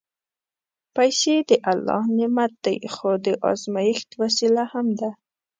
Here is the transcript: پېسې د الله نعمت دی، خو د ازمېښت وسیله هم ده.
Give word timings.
پېسې 0.95 1.35
د 1.49 1.51
الله 1.71 2.03
نعمت 2.17 2.51
دی، 2.65 2.77
خو 2.93 3.09
د 3.25 3.27
ازمېښت 3.49 4.09
وسیله 4.21 4.63
هم 4.71 4.87
ده. 4.99 5.09